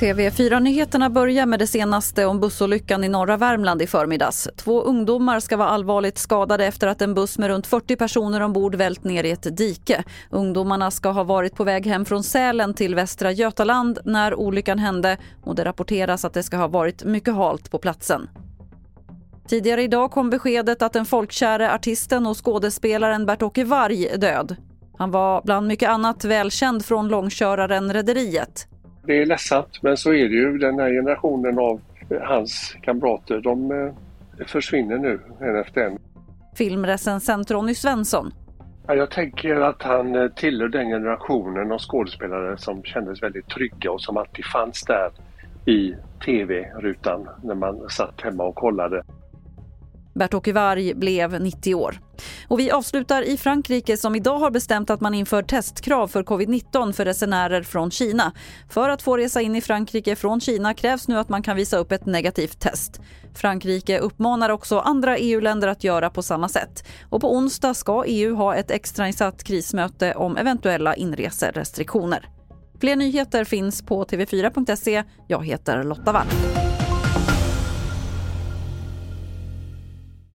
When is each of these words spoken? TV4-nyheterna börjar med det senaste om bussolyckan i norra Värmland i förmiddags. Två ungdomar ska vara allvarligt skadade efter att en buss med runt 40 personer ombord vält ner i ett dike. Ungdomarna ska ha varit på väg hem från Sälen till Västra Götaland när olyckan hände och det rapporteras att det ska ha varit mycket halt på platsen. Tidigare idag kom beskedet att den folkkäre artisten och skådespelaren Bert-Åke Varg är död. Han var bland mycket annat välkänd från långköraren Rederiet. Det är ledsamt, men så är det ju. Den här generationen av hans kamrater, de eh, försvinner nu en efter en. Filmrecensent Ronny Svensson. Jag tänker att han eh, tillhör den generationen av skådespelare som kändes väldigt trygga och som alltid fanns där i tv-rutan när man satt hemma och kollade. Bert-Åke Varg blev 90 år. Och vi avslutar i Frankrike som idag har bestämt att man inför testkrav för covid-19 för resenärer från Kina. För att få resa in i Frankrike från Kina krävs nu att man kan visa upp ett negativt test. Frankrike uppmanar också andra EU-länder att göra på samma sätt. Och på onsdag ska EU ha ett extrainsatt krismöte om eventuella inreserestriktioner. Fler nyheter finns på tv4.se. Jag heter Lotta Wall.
TV4-nyheterna 0.00 1.10
börjar 1.10 1.46
med 1.46 1.58
det 1.58 1.66
senaste 1.66 2.26
om 2.26 2.40
bussolyckan 2.40 3.04
i 3.04 3.08
norra 3.08 3.36
Värmland 3.36 3.82
i 3.82 3.86
förmiddags. 3.86 4.48
Två 4.56 4.82
ungdomar 4.82 5.40
ska 5.40 5.56
vara 5.56 5.68
allvarligt 5.68 6.18
skadade 6.18 6.66
efter 6.66 6.86
att 6.86 7.02
en 7.02 7.14
buss 7.14 7.38
med 7.38 7.48
runt 7.48 7.66
40 7.66 7.96
personer 7.96 8.40
ombord 8.40 8.74
vält 8.74 9.04
ner 9.04 9.24
i 9.24 9.30
ett 9.30 9.56
dike. 9.56 10.04
Ungdomarna 10.30 10.90
ska 10.90 11.08
ha 11.08 11.24
varit 11.24 11.54
på 11.54 11.64
väg 11.64 11.86
hem 11.86 12.04
från 12.04 12.22
Sälen 12.22 12.74
till 12.74 12.94
Västra 12.94 13.32
Götaland 13.32 13.98
när 14.04 14.34
olyckan 14.34 14.78
hände 14.78 15.16
och 15.42 15.54
det 15.54 15.64
rapporteras 15.64 16.24
att 16.24 16.34
det 16.34 16.42
ska 16.42 16.56
ha 16.56 16.68
varit 16.68 17.04
mycket 17.04 17.34
halt 17.34 17.70
på 17.70 17.78
platsen. 17.78 18.28
Tidigare 19.50 19.82
idag 19.82 20.10
kom 20.10 20.30
beskedet 20.30 20.82
att 20.82 20.92
den 20.92 21.04
folkkäre 21.04 21.74
artisten 21.74 22.26
och 22.26 22.44
skådespelaren 22.44 23.26
Bert-Åke 23.26 23.64
Varg 23.64 24.06
är 24.06 24.18
död. 24.18 24.56
Han 24.98 25.10
var 25.10 25.42
bland 25.44 25.66
mycket 25.66 25.88
annat 25.88 26.24
välkänd 26.24 26.84
från 26.84 27.08
långköraren 27.08 27.92
Rederiet. 27.92 28.68
Det 29.06 29.22
är 29.22 29.26
ledsamt, 29.26 29.82
men 29.82 29.96
så 29.96 30.10
är 30.10 30.28
det 30.28 30.34
ju. 30.34 30.58
Den 30.58 30.78
här 30.78 30.90
generationen 30.90 31.58
av 31.58 31.80
hans 32.22 32.76
kamrater, 32.82 33.40
de 33.40 33.70
eh, 33.70 34.46
försvinner 34.46 34.98
nu 34.98 35.20
en 35.40 35.56
efter 35.56 35.80
en. 35.80 35.98
Filmrecensent 36.54 37.50
Ronny 37.50 37.74
Svensson. 37.74 38.32
Jag 38.86 39.10
tänker 39.10 39.60
att 39.60 39.82
han 39.82 40.14
eh, 40.14 40.28
tillhör 40.28 40.68
den 40.68 40.88
generationen 40.88 41.72
av 41.72 41.78
skådespelare 41.78 42.58
som 42.58 42.82
kändes 42.82 43.22
väldigt 43.22 43.48
trygga 43.48 43.90
och 43.90 44.00
som 44.00 44.16
alltid 44.16 44.44
fanns 44.44 44.82
där 44.82 45.10
i 45.66 45.94
tv-rutan 46.24 47.28
när 47.42 47.54
man 47.54 47.88
satt 47.88 48.20
hemma 48.20 48.44
och 48.44 48.54
kollade. 48.54 49.02
Bert-Åke 50.14 50.52
Varg 50.52 50.94
blev 50.94 51.42
90 51.42 51.74
år. 51.74 52.00
Och 52.48 52.58
vi 52.58 52.70
avslutar 52.70 53.22
i 53.22 53.36
Frankrike 53.36 53.96
som 53.96 54.14
idag 54.14 54.38
har 54.38 54.50
bestämt 54.50 54.90
att 54.90 55.00
man 55.00 55.14
inför 55.14 55.42
testkrav 55.42 56.08
för 56.08 56.22
covid-19 56.22 56.92
för 56.92 57.04
resenärer 57.04 57.62
från 57.62 57.90
Kina. 57.90 58.32
För 58.68 58.88
att 58.88 59.02
få 59.02 59.16
resa 59.16 59.40
in 59.40 59.56
i 59.56 59.60
Frankrike 59.60 60.16
från 60.16 60.40
Kina 60.40 60.74
krävs 60.74 61.08
nu 61.08 61.18
att 61.18 61.28
man 61.28 61.42
kan 61.42 61.56
visa 61.56 61.76
upp 61.76 61.92
ett 61.92 62.06
negativt 62.06 62.60
test. 62.60 63.00
Frankrike 63.34 63.98
uppmanar 63.98 64.50
också 64.50 64.78
andra 64.78 65.18
EU-länder 65.18 65.68
att 65.68 65.84
göra 65.84 66.10
på 66.10 66.22
samma 66.22 66.48
sätt. 66.48 66.84
Och 67.10 67.20
på 67.20 67.36
onsdag 67.36 67.74
ska 67.74 68.04
EU 68.06 68.34
ha 68.34 68.54
ett 68.54 68.70
extrainsatt 68.70 69.44
krismöte 69.44 70.14
om 70.14 70.36
eventuella 70.36 70.94
inreserestriktioner. 70.94 72.28
Fler 72.80 72.96
nyheter 72.96 73.44
finns 73.44 73.82
på 73.82 74.04
tv4.se. 74.04 75.04
Jag 75.28 75.46
heter 75.46 75.84
Lotta 75.84 76.12
Wall. 76.12 76.26